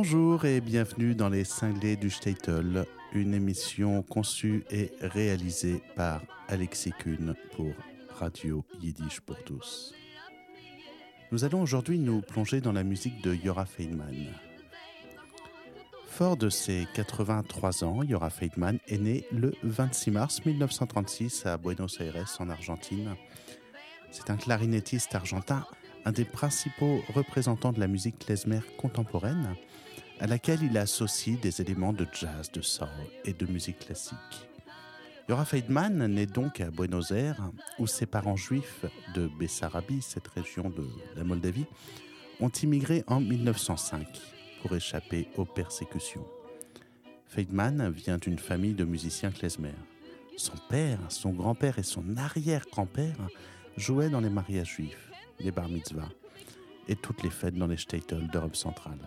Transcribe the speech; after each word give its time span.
Bonjour 0.00 0.44
et 0.44 0.60
bienvenue 0.60 1.16
dans 1.16 1.28
les 1.28 1.42
cinglés 1.42 1.96
du 1.96 2.08
Statel, 2.08 2.86
une 3.12 3.34
émission 3.34 4.02
conçue 4.02 4.62
et 4.70 4.92
réalisée 5.00 5.82
par 5.96 6.22
Alexis 6.46 6.92
Kuhn 7.00 7.34
pour 7.56 7.72
Radio 8.14 8.64
Yiddish 8.80 9.18
pour 9.18 9.42
tous. 9.42 9.92
Nous 11.32 11.42
allons 11.42 11.60
aujourd'hui 11.60 11.98
nous 11.98 12.20
plonger 12.20 12.60
dans 12.60 12.70
la 12.70 12.84
musique 12.84 13.20
de 13.24 13.34
Yora 13.34 13.66
Feynman. 13.66 14.28
Fort 16.06 16.36
de 16.36 16.48
ses 16.48 16.86
83 16.94 17.82
ans, 17.82 18.04
Yora 18.04 18.30
Feynman 18.30 18.78
est 18.86 18.98
né 18.98 19.24
le 19.32 19.52
26 19.64 20.12
mars 20.12 20.46
1936 20.46 21.44
à 21.44 21.56
Buenos 21.56 22.00
Aires 22.00 22.36
en 22.38 22.48
Argentine. 22.50 23.16
C'est 24.12 24.30
un 24.30 24.36
clarinettiste 24.36 25.16
argentin, 25.16 25.66
un 26.04 26.12
des 26.12 26.24
principaux 26.24 27.00
représentants 27.16 27.72
de 27.72 27.80
la 27.80 27.88
musique 27.88 28.20
klezmer 28.20 28.60
contemporaine 28.76 29.56
à 30.20 30.26
laquelle 30.26 30.62
il 30.62 30.76
associe 30.76 31.38
des 31.40 31.60
éléments 31.60 31.92
de 31.92 32.06
jazz, 32.12 32.50
de 32.52 32.60
soul 32.60 32.88
et 33.24 33.32
de 33.32 33.46
musique 33.46 33.78
classique. 33.78 34.48
Yora 35.28 35.44
Feidman 35.44 36.06
naît 36.06 36.26
donc 36.26 36.60
à 36.60 36.70
Buenos 36.70 37.10
Aires, 37.10 37.50
où 37.78 37.86
ses 37.86 38.06
parents 38.06 38.36
juifs 38.36 38.84
de 39.14 39.28
Bessarabie, 39.38 40.00
cette 40.00 40.28
région 40.28 40.70
de 40.70 40.86
la 41.16 41.24
Moldavie, 41.24 41.66
ont 42.40 42.48
immigré 42.48 43.04
en 43.06 43.20
1905 43.20 44.06
pour 44.62 44.74
échapper 44.74 45.28
aux 45.36 45.44
persécutions. 45.44 46.26
Feidman 47.26 47.90
vient 47.90 48.16
d'une 48.16 48.38
famille 48.38 48.74
de 48.74 48.84
musiciens 48.84 49.30
klezmer. 49.30 49.74
Son 50.36 50.56
père, 50.68 50.98
son 51.08 51.30
grand-père 51.30 51.78
et 51.78 51.82
son 51.82 52.16
arrière-grand-père 52.16 53.28
jouaient 53.76 54.08
dans 54.08 54.20
les 54.20 54.30
mariages 54.30 54.76
juifs, 54.76 55.10
les 55.40 55.50
bar 55.50 55.68
mitzvahs 55.68 56.08
et 56.88 56.96
toutes 56.96 57.22
les 57.22 57.30
fêtes 57.30 57.54
dans 57.54 57.66
les 57.66 57.76
shtetl 57.76 58.28
d'Europe 58.28 58.56
centrale. 58.56 58.98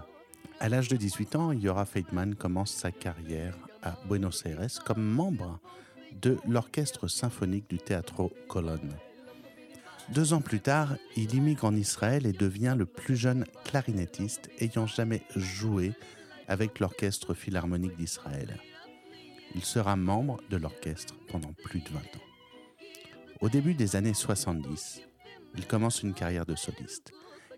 À 0.61 0.69
l'âge 0.69 0.89
de 0.89 0.95
18 0.95 1.35
ans, 1.37 1.51
Yora 1.53 1.85
Feitman 1.85 2.35
commence 2.35 2.71
sa 2.71 2.91
carrière 2.91 3.57
à 3.81 3.97
Buenos 4.07 4.45
Aires 4.45 4.83
comme 4.85 5.03
membre 5.03 5.59
de 6.21 6.37
l'orchestre 6.47 7.07
symphonique 7.07 7.67
du 7.67 7.79
Teatro 7.79 8.31
Colón. 8.47 8.87
Deux 10.09 10.33
ans 10.33 10.41
plus 10.41 10.59
tard, 10.59 10.97
il 11.17 11.33
immigre 11.33 11.65
en 11.65 11.75
Israël 11.75 12.27
et 12.27 12.31
devient 12.31 12.75
le 12.77 12.85
plus 12.85 13.15
jeune 13.15 13.47
clarinettiste 13.65 14.51
ayant 14.59 14.85
jamais 14.85 15.23
joué 15.35 15.93
avec 16.47 16.79
l'orchestre 16.79 17.33
philharmonique 17.33 17.97
d'Israël. 17.97 18.59
Il 19.55 19.65
sera 19.65 19.95
membre 19.95 20.41
de 20.51 20.57
l'orchestre 20.57 21.15
pendant 21.31 21.53
plus 21.53 21.79
de 21.79 21.89
20 21.89 21.97
ans. 21.97 22.27
Au 23.39 23.49
début 23.49 23.73
des 23.73 23.95
années 23.95 24.13
70, 24.13 25.01
il 25.57 25.65
commence 25.65 26.03
une 26.03 26.13
carrière 26.13 26.45
de 26.45 26.53
soliste. 26.53 27.13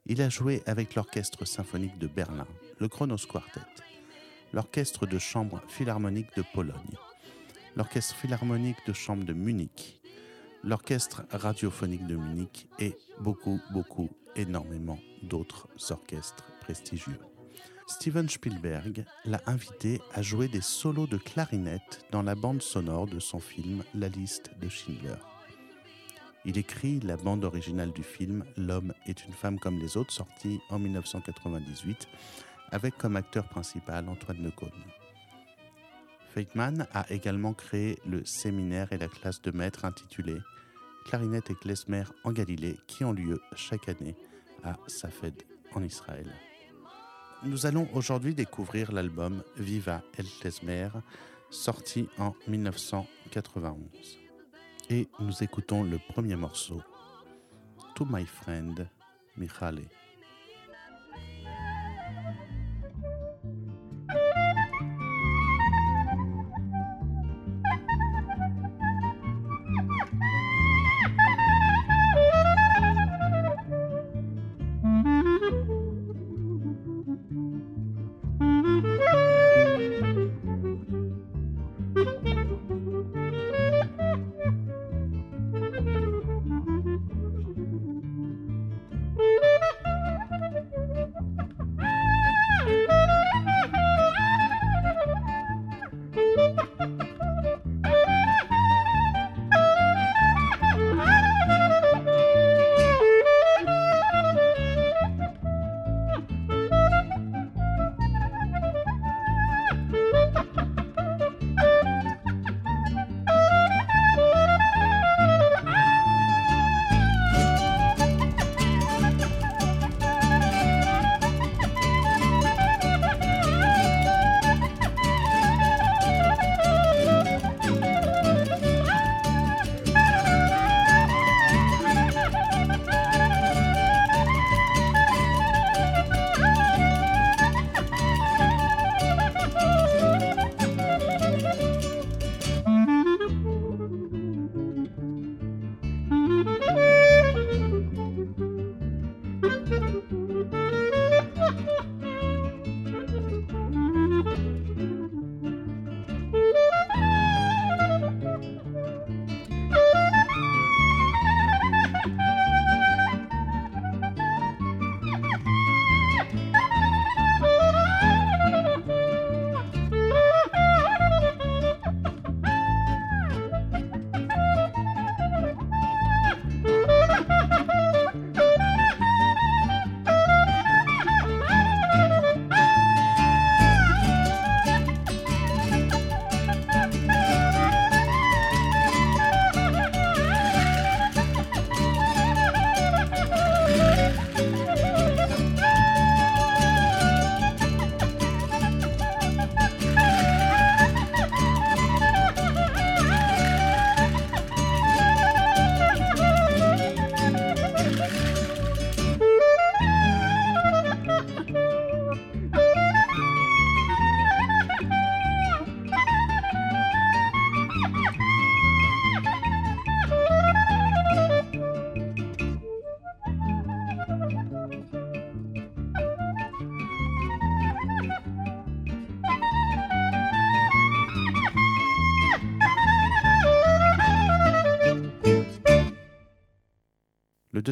Il 0.05 0.21
a 0.21 0.29
joué 0.29 0.63
avec 0.65 0.95
l'Orchestre 0.95 1.45
symphonique 1.45 1.97
de 1.97 2.07
Berlin, 2.07 2.47
le 2.83 2.89
Kronos 2.89 3.25
Quartet, 3.31 3.61
l'Orchestre 4.51 5.05
de 5.05 5.17
chambre 5.17 5.61
philharmonique 5.69 6.35
de 6.35 6.43
Pologne, 6.53 6.97
l'Orchestre 7.77 8.13
philharmonique 8.13 8.85
de 8.85 8.91
chambre 8.91 9.23
de 9.23 9.31
Munich, 9.31 10.01
l'Orchestre 10.65 11.23
radiophonique 11.31 12.05
de 12.07 12.17
Munich 12.17 12.67
et 12.79 12.97
beaucoup, 13.21 13.61
beaucoup, 13.71 14.09
énormément 14.35 14.99
d'autres 15.21 15.69
orchestres 15.91 16.43
prestigieux. 16.59 17.17
Steven 17.87 18.27
Spielberg 18.27 19.05
l'a 19.23 19.39
invité 19.45 20.01
à 20.13 20.21
jouer 20.21 20.49
des 20.49 20.59
solos 20.59 21.07
de 21.07 21.15
clarinette 21.15 22.05
dans 22.11 22.21
la 22.21 22.35
bande 22.35 22.61
sonore 22.61 23.07
de 23.07 23.19
son 23.19 23.39
film 23.39 23.85
La 23.95 24.09
liste 24.09 24.51
de 24.59 24.67
Schindler. 24.67 25.15
Il 26.43 26.57
écrit 26.57 26.99
la 26.99 27.15
bande 27.15 27.45
originale 27.45 27.93
du 27.93 28.03
film 28.03 28.43
L'homme 28.57 28.93
est 29.05 29.23
une 29.23 29.31
femme 29.31 29.57
comme 29.57 29.79
les 29.79 29.95
autres, 29.95 30.11
sorti 30.11 30.59
en 30.69 30.79
1998, 30.79 32.09
avec 32.73 32.97
comme 32.97 33.15
acteur 33.15 33.47
principal 33.47 34.09
Antoine 34.09 34.43
Decaune. 34.43 34.83
Feitman 36.33 36.87
a 36.93 37.09
également 37.11 37.53
créé 37.53 37.99
le 38.05 38.25
séminaire 38.25 38.91
et 38.91 38.97
la 38.97 39.07
classe 39.07 39.41
de 39.41 39.51
maître 39.51 39.85
intitulée 39.85 40.41
Clarinette 41.05 41.51
et 41.51 41.55
klezmer 41.55 42.03
en 42.23 42.31
Galilée, 42.31 42.77
qui 42.87 43.03
ont 43.03 43.11
lieu 43.11 43.41
chaque 43.55 43.89
année 43.89 44.15
à 44.63 44.77
Safed 44.87 45.43
en 45.73 45.83
Israël. 45.83 46.31
Nous 47.43 47.65
allons 47.65 47.87
aujourd'hui 47.93 48.33
découvrir 48.33 48.91
l'album 48.91 49.43
Viva 49.57 50.01
el 50.17 50.25
Klezmer, 50.39 50.89
sorti 51.49 52.07
en 52.17 52.33
1991 52.47 54.23
et 54.89 55.07
nous 55.19 55.43
écoutons 55.43 55.83
le 55.83 55.97
premier 55.97 56.35
morceau, 56.35 56.81
To 57.95 58.05
My 58.05 58.25
Friend 58.25 58.87
Michale. 59.37 59.83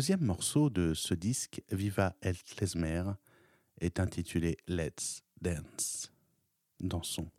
Deuxième 0.02 0.26
morceau 0.26 0.72
de 0.72 0.96
ce 0.96 1.14
disque, 1.14 1.62
Viva 1.72 2.16
el 2.22 2.36
Klezmer, 2.42 3.04
est 3.80 4.00
intitulé 4.00 4.58
Let's 4.68 5.22
Dance. 5.40 6.12
Dansons. 6.80 7.30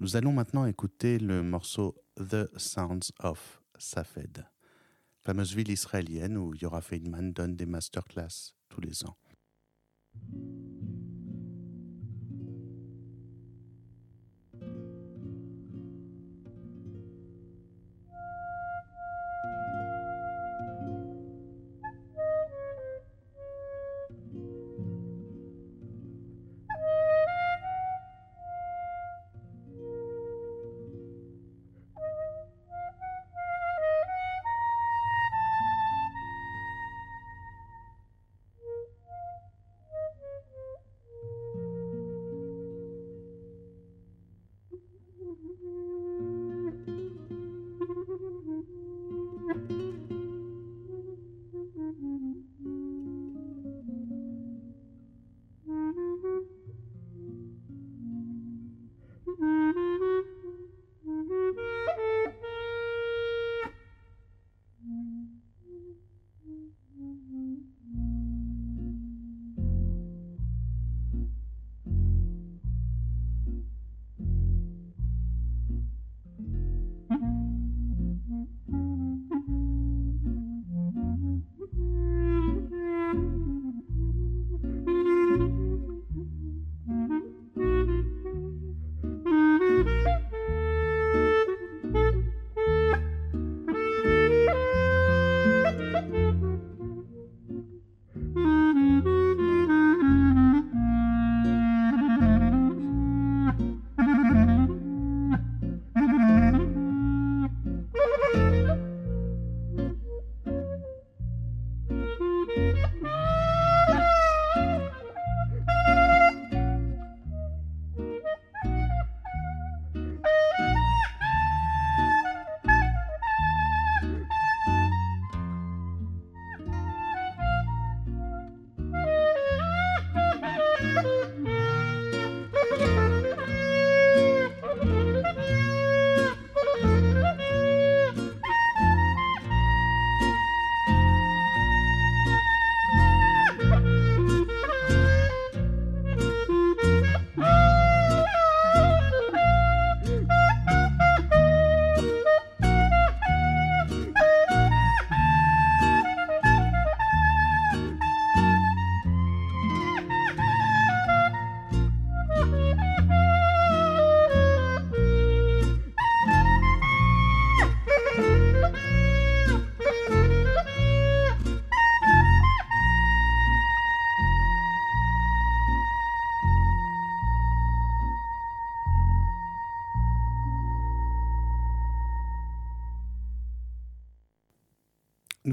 Nous 0.00 0.16
allons 0.16 0.32
maintenant 0.32 0.64
écouter 0.64 1.18
le 1.18 1.42
morceau 1.42 1.94
The 2.16 2.48
Sounds 2.58 3.12
of 3.18 3.60
Safed, 3.76 4.46
fameuse 5.20 5.54
ville 5.54 5.70
israélienne 5.70 6.38
où 6.38 6.54
Yora 6.54 6.80
Feynman 6.80 7.34
donne 7.34 7.54
des 7.54 7.66
masterclass 7.66 8.54
tous 8.70 8.80
les 8.80 9.04
ans. 9.04 9.18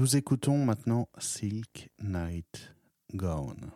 Nous 0.08 0.16
écoutons 0.16 0.56
maintenant 0.64 1.06
Silk 1.18 1.90
Night 2.02 2.74
Gone. 3.14 3.72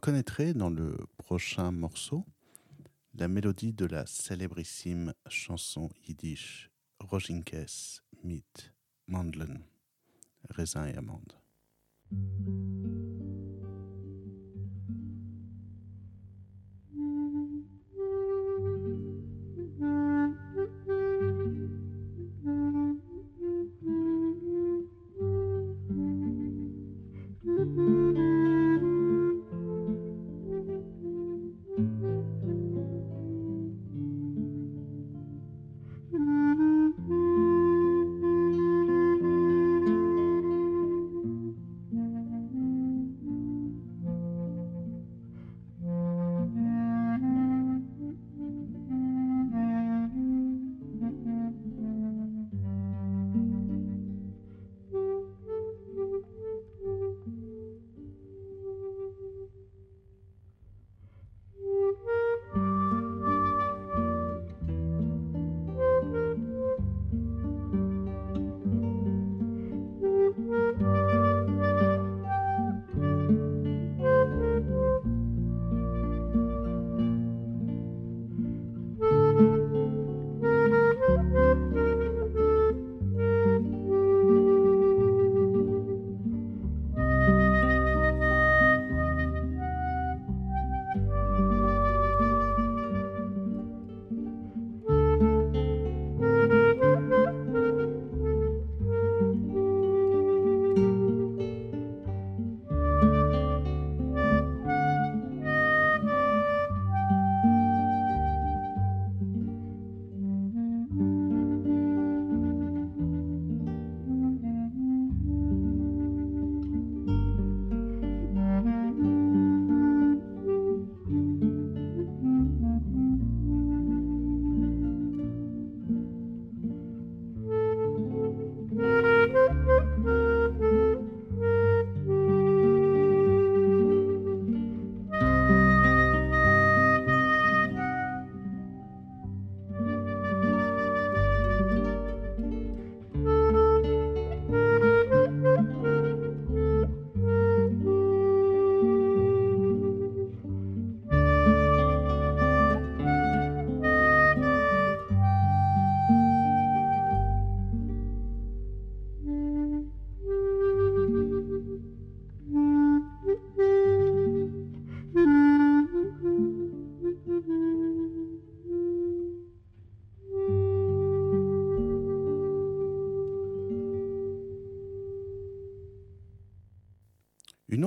Reconnaîtrez 0.00 0.54
dans 0.54 0.70
le 0.70 0.96
prochain 1.18 1.72
morceau 1.72 2.24
la 3.16 3.28
mélodie 3.28 3.74
de 3.74 3.84
la 3.84 4.06
célébrissime 4.06 5.12
chanson 5.28 5.90
yiddish 6.08 6.70
Rojinkes 7.00 8.00
mit 8.24 8.42
Mandlen, 9.08 9.62
raisin 10.48 10.86
et 10.86 10.96
amande. 10.96 11.34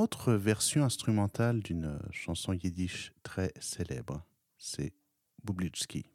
Autre 0.03 0.33
version 0.33 0.83
instrumentale 0.83 1.61
d'une 1.61 1.97
chanson 2.11 2.51
yiddish 2.51 3.13
très 3.23 3.53
célèbre. 3.61 4.25
C'est 4.57 4.93
Bublitsky. 5.45 6.12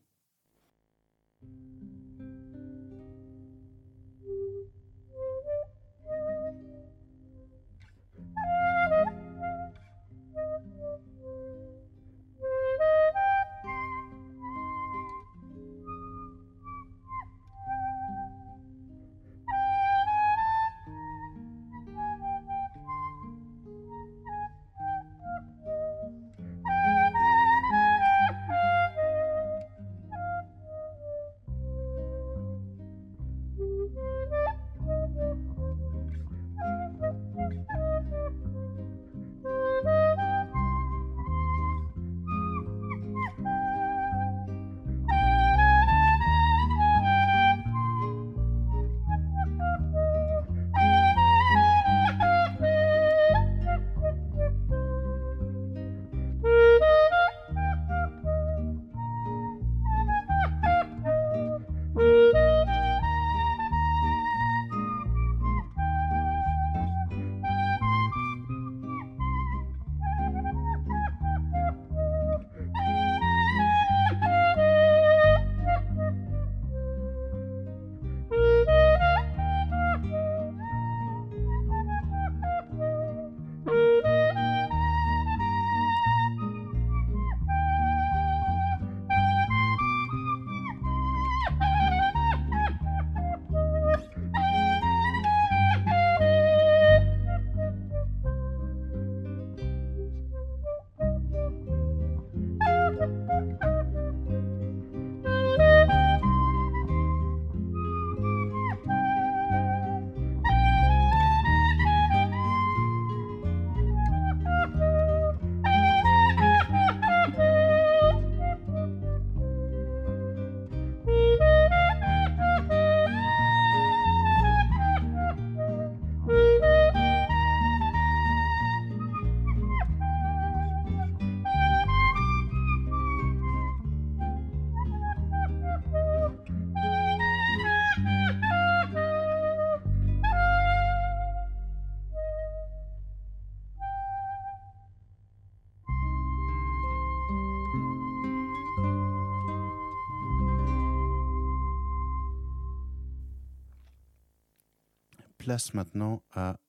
place 155.49 155.73
maintenant 155.73 156.23
à 156.31 156.61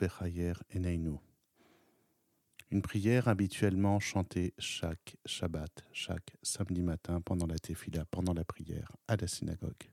Vechayer 0.00 0.52
Eneinu, 0.72 1.16
une 2.70 2.82
prière 2.82 3.26
habituellement 3.26 3.98
chantée 3.98 4.54
chaque 4.58 5.16
Shabbat, 5.26 5.82
chaque 5.90 6.36
samedi 6.44 6.84
matin 6.84 7.20
pendant 7.20 7.48
la 7.48 7.58
tefila, 7.58 8.04
pendant 8.12 8.34
la 8.34 8.44
prière 8.44 8.92
à 9.08 9.16
la 9.16 9.26
synagogue. 9.26 9.90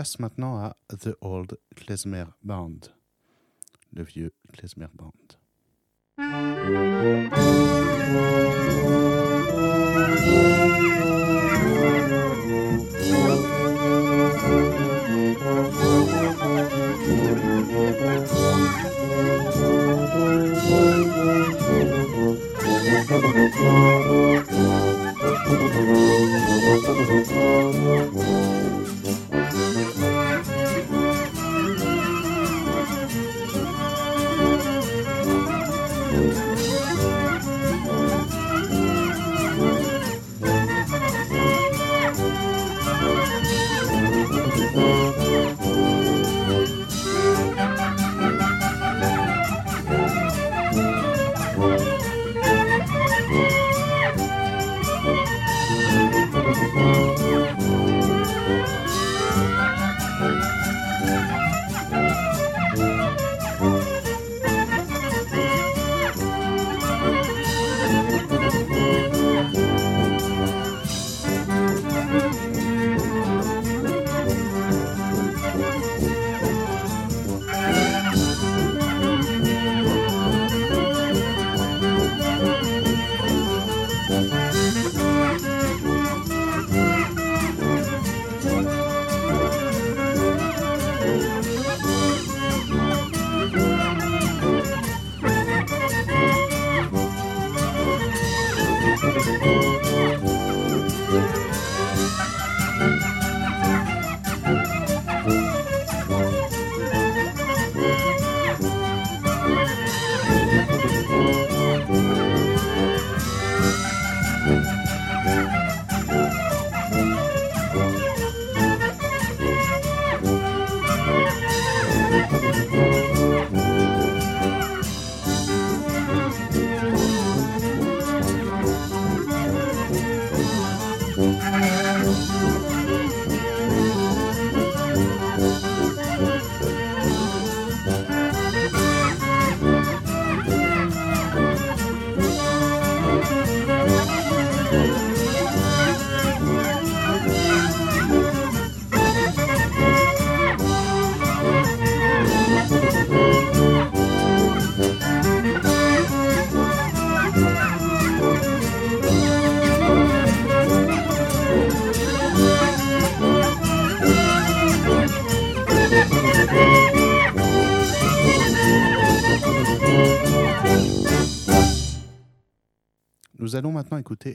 Place 0.00 0.18
maintenant 0.18 0.56
à 0.56 0.76
The 0.88 1.10
Old 1.20 1.58
Klezmer 1.76 2.24
Band, 2.42 2.78
le 3.92 4.02
vieux 4.02 4.32
Klezmer 4.50 4.86
Band. 4.94 5.12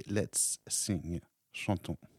Let's 0.07 0.57
Sing. 0.67 1.21
Chantons. 1.51 2.14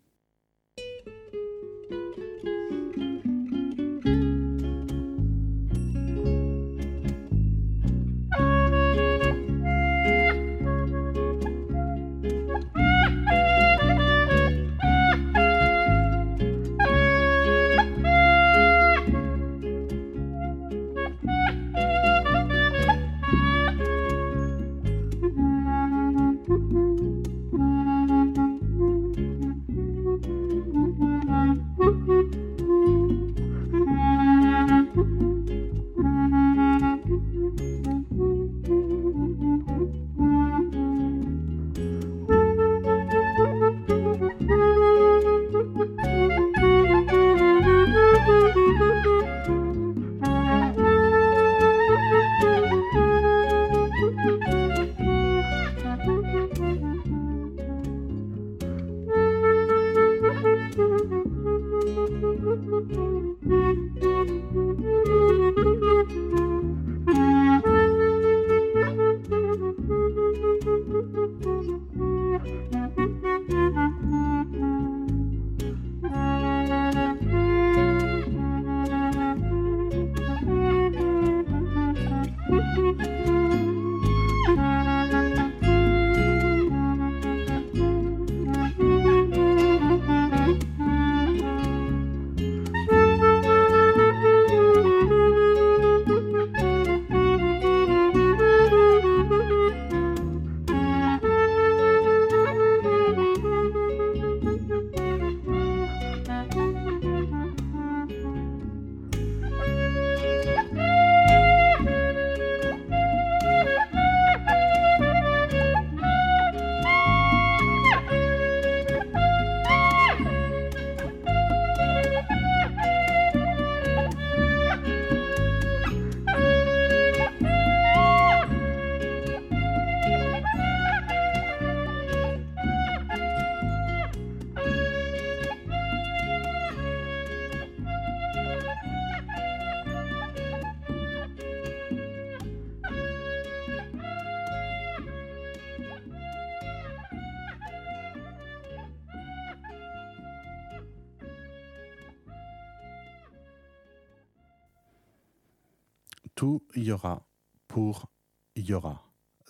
Tout 156.37 156.63
y 156.77 156.93
aura 156.93 157.27
pour 157.67 158.13
y 158.55 158.73
aura 158.75 159.03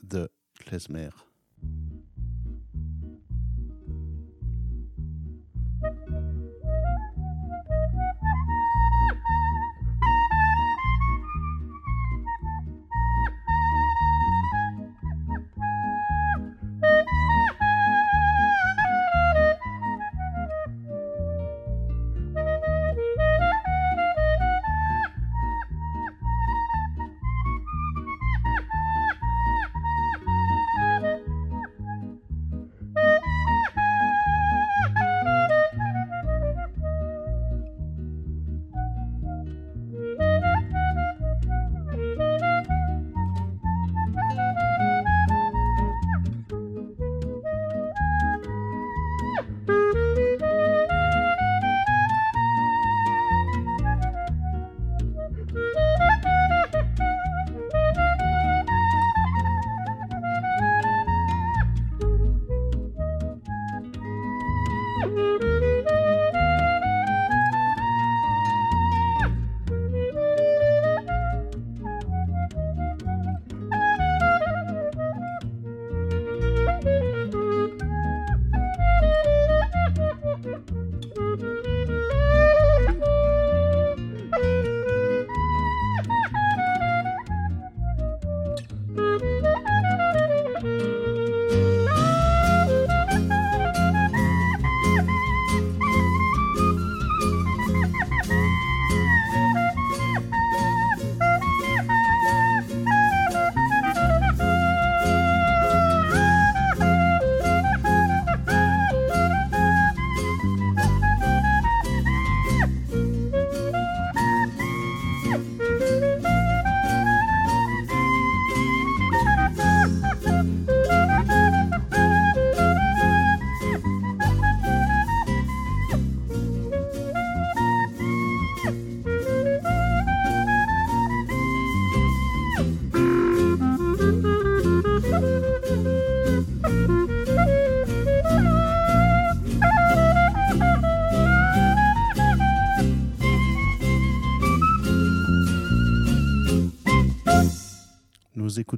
de 0.03 0.31
Klezmer. 0.55 1.26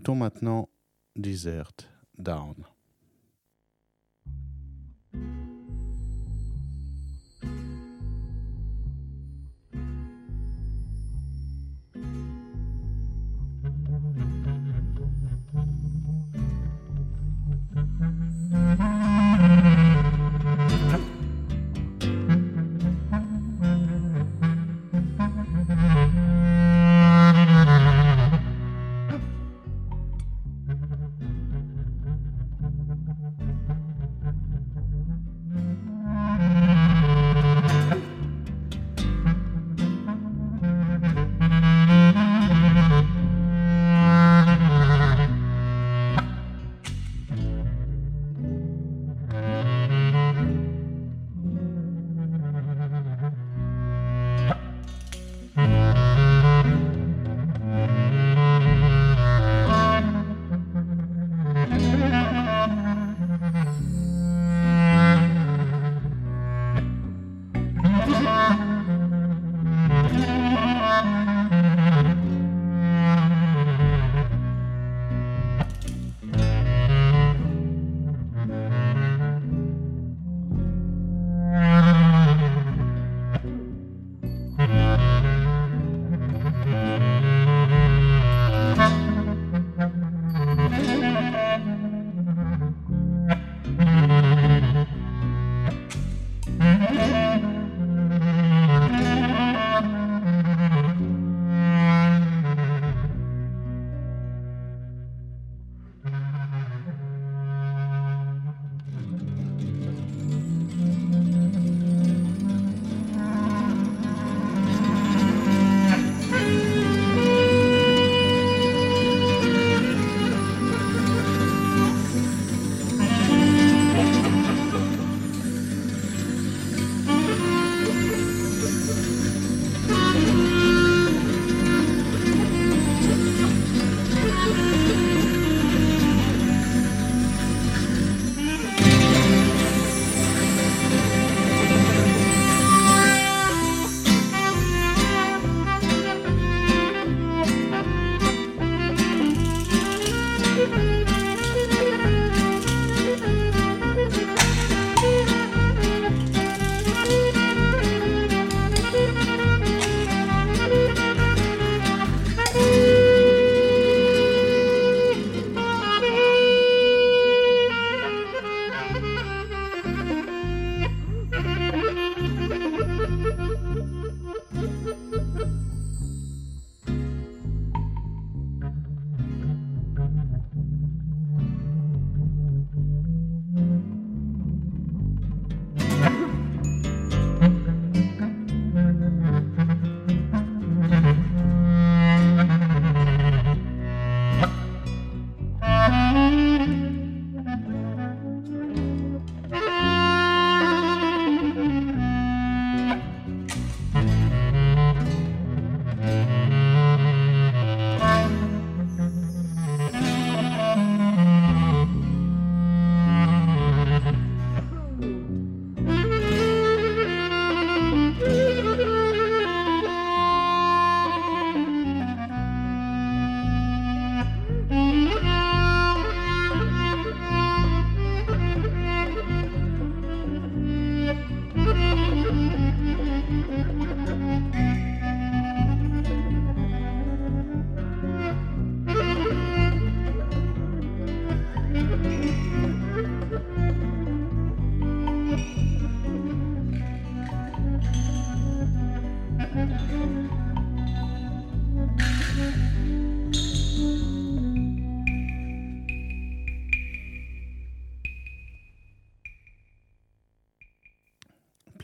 Écoutons 0.09 0.21
maintenant 0.21 0.71
Desert 1.17 1.75
Down. 2.17 2.58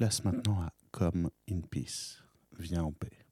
Place 0.05 0.23
maintenant 0.23 0.61
à 0.61 0.71
Come 0.91 1.31
in 1.51 1.63
Peace. 1.63 2.23
Viens 2.59 2.83
en 2.83 2.93
paix. 2.93 3.25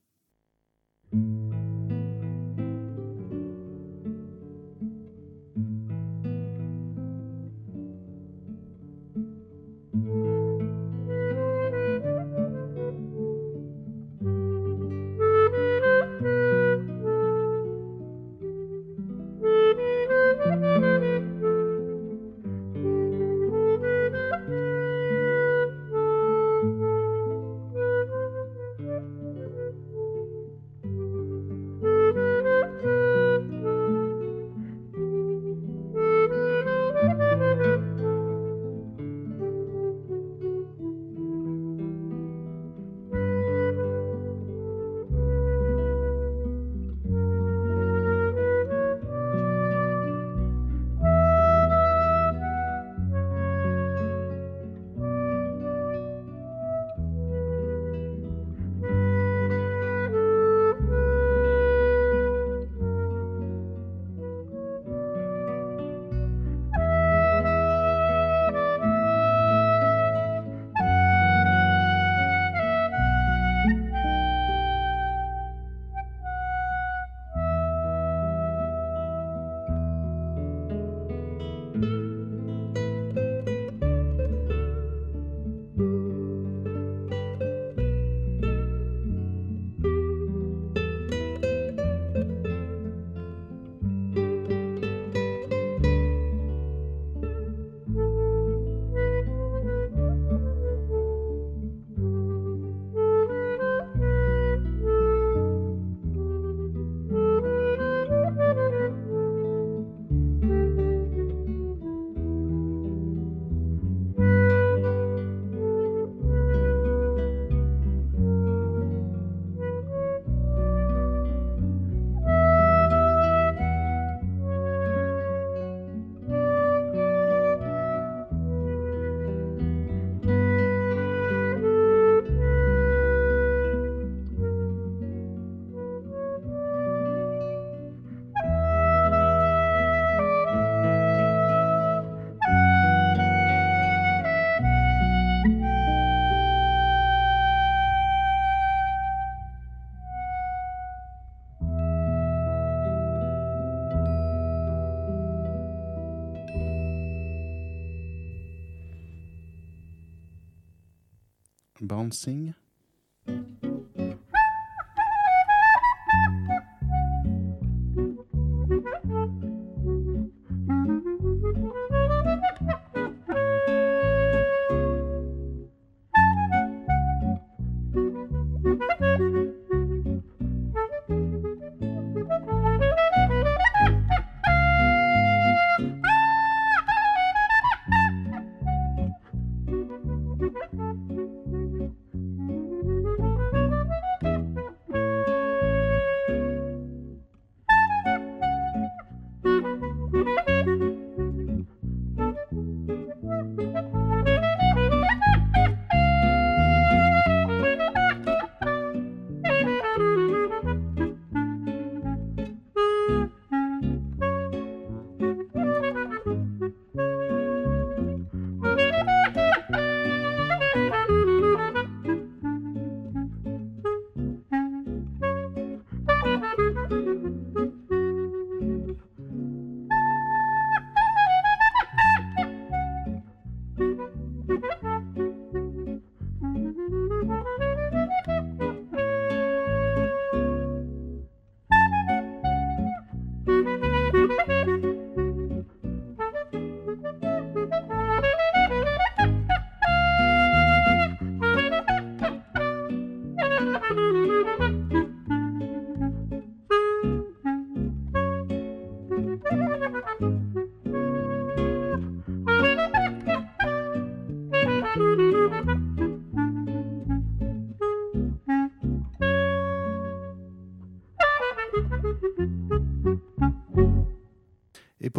oncinha. 162.02 162.54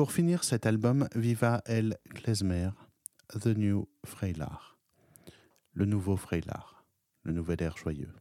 Pour 0.04 0.12
finir 0.12 0.44
cet 0.44 0.66
album, 0.66 1.08
Viva 1.16 1.62
El 1.66 1.98
Klezmer, 2.14 2.72
The 3.40 3.56
New 3.56 3.88
Freilar. 4.04 4.78
Le 5.72 5.86
nouveau 5.86 6.18
Freilar, 6.18 6.84
le 7.22 7.32
nouvel 7.32 7.64
air 7.64 7.78
joyeux. 7.78 8.12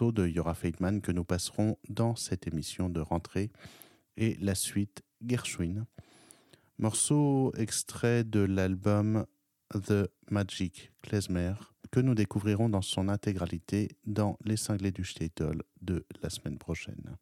De 0.00 0.26
Yora 0.26 0.54
Feitman 0.54 1.00
que 1.00 1.12
nous 1.12 1.22
passerons 1.22 1.78
dans 1.88 2.16
cette 2.16 2.48
émission 2.48 2.88
de 2.88 3.00
rentrée 3.00 3.52
et 4.16 4.36
la 4.40 4.56
suite 4.56 5.02
Gershwin. 5.24 5.86
Morceau 6.78 7.52
extrait 7.56 8.24
de 8.24 8.40
l'album 8.40 9.24
The 9.72 10.10
Magic 10.30 10.90
Klezmer 11.00 11.54
que 11.92 12.00
nous 12.00 12.16
découvrirons 12.16 12.68
dans 12.68 12.82
son 12.82 13.08
intégralité 13.08 13.88
dans 14.04 14.36
Les 14.44 14.56
Cinglés 14.56 14.90
du 14.90 15.04
Statel 15.04 15.62
de 15.80 16.04
la 16.22 16.28
semaine 16.28 16.58
prochaine. 16.58 17.16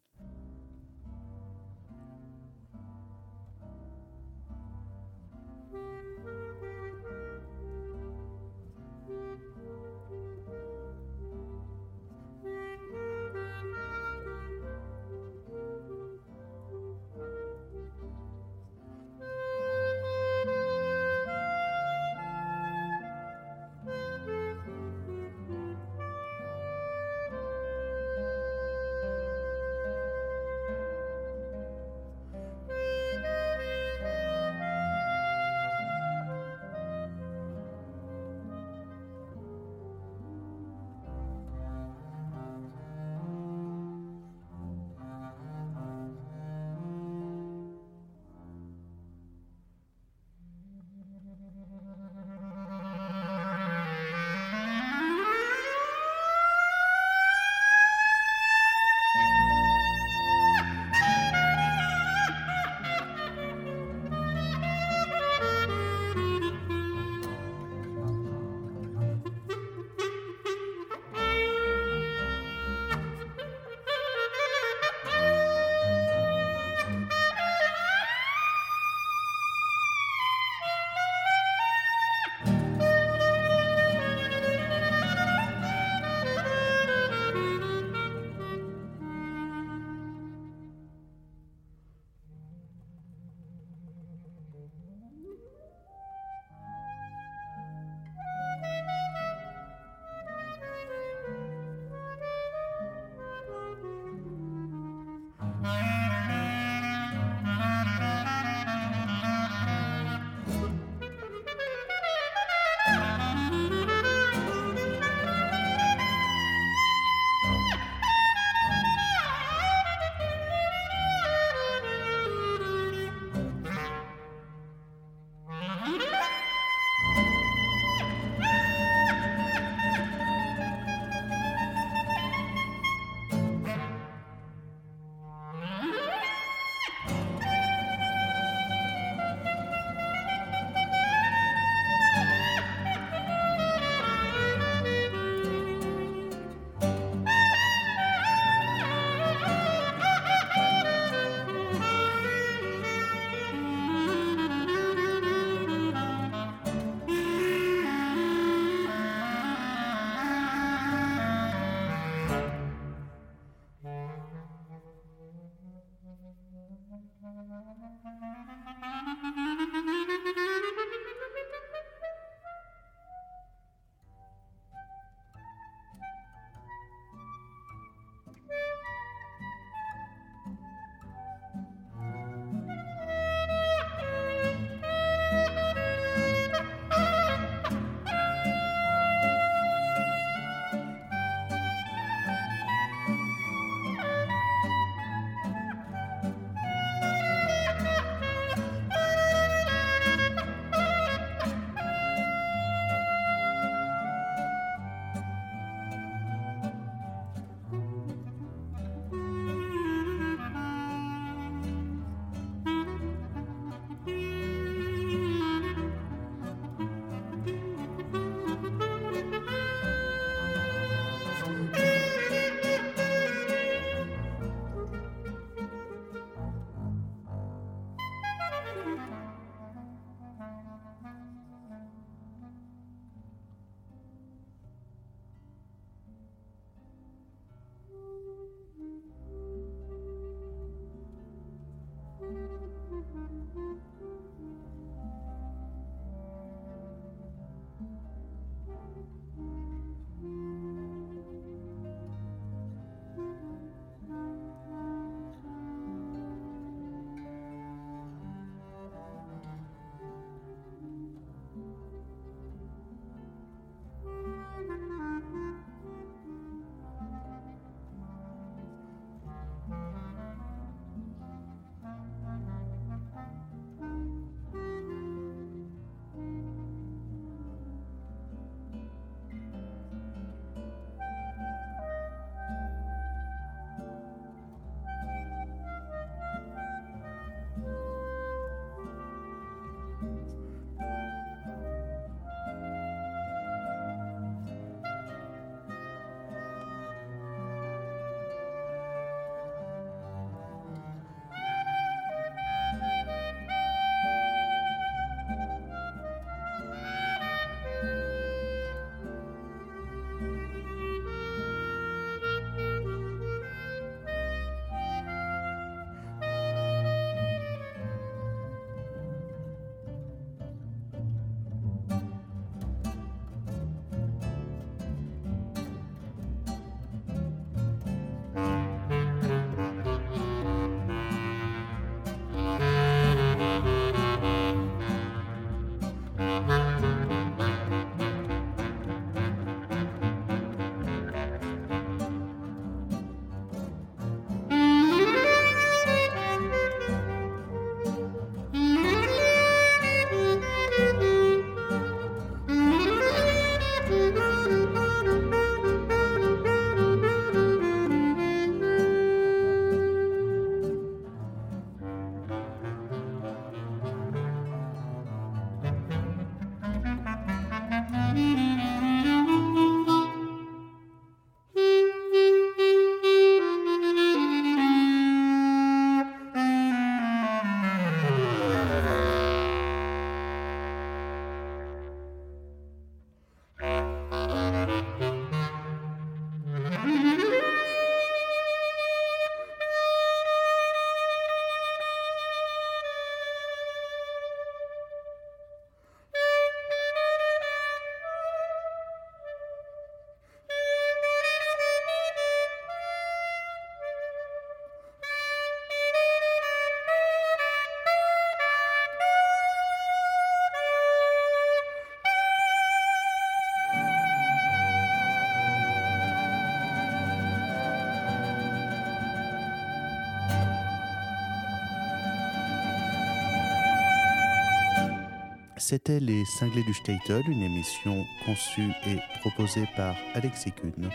C'était 425.65 426.01
Les 426.01 426.25
Cinglés 426.25 426.63
du 426.63 426.73
Statel, 426.73 427.23
une 427.25 427.41
émission 427.41 428.05
conçue 428.25 428.71
et 428.85 428.97
proposée 429.21 429.63
par 429.77 429.95
Alexis 430.13 430.51
Kuhn 430.51 430.89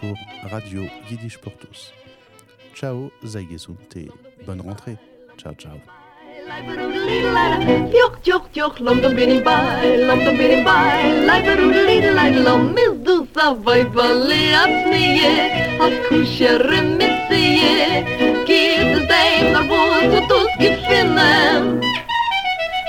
pour 0.00 0.12
Radio 0.50 0.82
Yiddish 1.08 1.38
pour 1.38 1.52
tous. 1.56 1.92
Ciao, 2.74 3.12
Zaygesunt 3.24 3.76
et 3.94 4.08
bonne 4.44 4.60
rentrée. 4.60 4.96
Ciao, 5.36 5.54
ciao. 5.54 5.76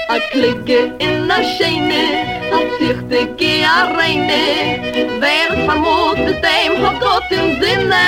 a 0.09 0.19
klicke 0.31 0.99
in 0.99 1.29
a 1.29 1.39
scheine, 1.53 2.05
a 2.51 2.59
zichte 2.77 3.19
ge 3.37 3.63
a 3.63 3.93
reine, 3.95 5.19
wer 5.21 5.51
vermut 5.67 6.17
es 6.31 6.39
dem 6.45 6.73
hat 6.83 6.99
Gott 6.99 7.31
im 7.31 7.47
Sinne. 7.61 8.07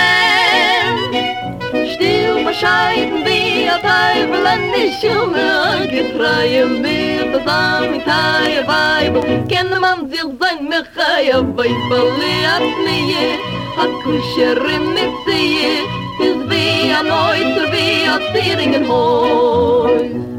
Stil 1.93 2.43
bescheiden 2.43 3.23
wie 3.23 3.69
a 3.69 3.77
Teufel 3.85 4.47
an 4.53 4.63
die 4.73 4.91
Schumme, 4.99 5.45
a 5.61 5.85
getreue 5.85 6.65
mir 6.83 7.25
das 7.33 7.45
am 7.45 7.93
Itaie 7.93 8.65
Weibel, 8.71 9.21
kenne 9.47 9.79
man 9.79 10.09
sich 10.09 10.31
sein 10.39 10.67
Mechaia, 10.73 11.37
weibeli 11.55 12.35
a 12.55 12.57
Pnie, 12.73 13.37
a 13.77 13.85
kuschere 14.01 14.77
mitzie, 14.95 15.85
is 16.25 16.39
wie 16.49 16.91
a 16.91 17.03
neuter, 17.03 17.71
wie 17.71 18.07
a 18.09 18.17
zieringen 18.33 18.87
hoi. 18.87 20.30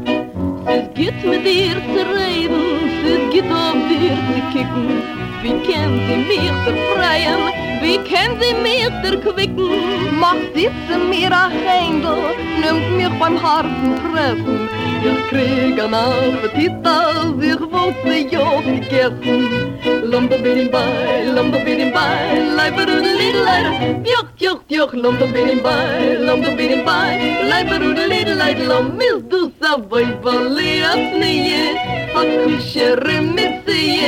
Es 0.75 0.91
geht 0.95 1.23
mit 1.23 1.45
dir 1.45 1.75
zu 1.93 2.01
reden 2.17 2.63
Es 3.05 3.31
geht 3.31 3.45
auf 3.51 3.77
dir 3.89 4.17
zu 4.27 4.41
kicken. 4.51 5.03
Wie 5.43 5.55
kennt 5.71 6.01
sie 6.07 6.17
mich 6.17 6.51
befreien 6.65 7.62
Wie 7.83 7.97
kann 7.97 8.31
sie 8.39 8.53
mir 8.65 8.89
zerquicken? 9.03 10.17
Macht 10.17 10.53
sitze 10.55 10.97
mir 11.09 11.31
ein 11.31 11.51
Händel, 11.51 12.17
nimmt 12.61 12.97
mich 12.97 13.19
beim 13.19 13.35
harten 13.43 13.91
Treffen. 14.01 14.69
Ich 15.03 15.27
krieg 15.27 15.77
ein 15.83 15.93
Appetit, 15.93 16.71
als 16.85 17.43
ich 17.43 17.59
wusste, 17.59 18.15
ja 18.31 18.61
gegessen. 18.61 19.77
Lumba 20.09 20.37
bin 20.37 20.71
bei, 20.71 21.25
lumba 21.35 21.57
bin 21.57 21.91
bei, 21.91 22.39
leiber 22.55 22.83
und 22.83 23.05
lidleid. 23.19 24.07
Juch, 24.07 24.29
juch, 24.37 24.61
juch, 24.69 24.93
lumba 24.93 25.25
bin 25.25 25.61
bei, 25.61 26.15
lumba 26.21 26.51
bin 26.51 26.85
bei, 26.85 27.19
leiber 27.49 27.85
und 27.85 27.99
lidleid. 28.07 28.59
Lommil 28.65 29.21
du 29.29 29.51
sa 29.59 29.77
voi 29.89 30.07
valias 30.23 31.03
nie, 31.19 31.75
hat 32.15 32.31
mich 32.45 32.63
schirr 32.71 33.21
mit 33.21 33.55
sie. 33.67 33.99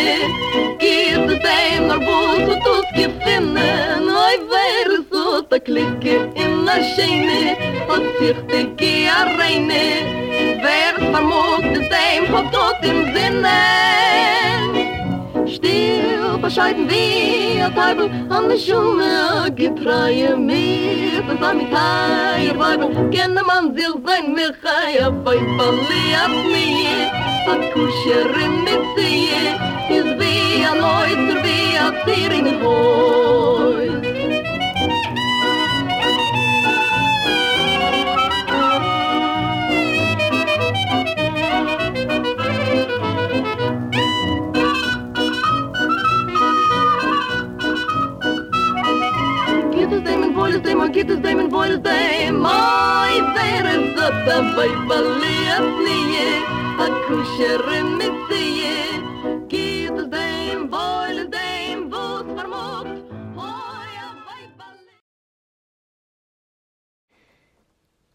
Gib 0.80 1.28
dem 1.28 1.92
Arbus 1.92 2.56
und 2.56 2.75
je 2.96 3.10
pinnen, 3.10 4.08
oi 4.08 4.38
wer 4.52 4.90
so 5.12 5.42
te 5.50 5.60
klikken 5.60 6.32
in 6.34 6.68
a 6.68 6.78
schene, 6.92 7.56
hat 7.88 8.06
sich 8.20 8.40
de 8.52 8.62
kia 8.80 9.18
reine, 9.38 9.86
wer 10.64 10.94
vermogt 11.12 11.78
es 11.80 11.88
dem, 11.90 12.24
hat 12.36 12.52
Gott 12.52 12.80
im 12.92 13.00
Sinne. 13.14 13.60
Still 15.48 16.38
bescheiden 16.42 16.90
wie 16.90 17.62
a 17.62 17.70
an 18.30 18.50
der 18.50 18.58
Schumme, 18.58 19.52
getreue 19.56 20.38
mir, 20.38 21.22
das 21.28 21.50
am 21.50 21.60
Teir 21.72 22.58
Weibel, 22.58 22.90
kenne 23.12 23.44
man 23.44 23.76
sich 23.76 23.96
sein 24.06 24.34
Michai, 24.34 25.04
a 25.04 25.10
Beifalli 25.10 25.48
palli 25.58 26.46
mir, 26.54 27.12
a 27.52 27.56
Kuscherin 27.74 28.64
mit 28.64 28.84
sie, 28.96 29.30
is 29.90 30.15
via 30.66 30.74
Lloyd, 30.82 31.44
via 31.44 31.86
Tiering 32.06 32.48
Lloyd. 32.62 34.04
Kittes 49.72 51.22
dem 51.22 51.40
en 51.40 51.50
voiles 51.50 51.82
dem, 51.82 52.46
oi, 52.46 53.22
der 53.36 53.66
is 53.74 53.96
dat, 53.96 54.14
dat 54.26 54.54
wij 54.56 54.72
wel 54.88 55.26